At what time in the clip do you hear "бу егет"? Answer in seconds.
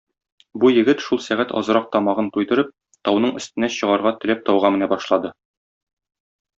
0.61-1.03